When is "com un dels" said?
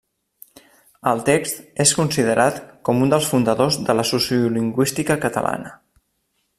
2.89-3.29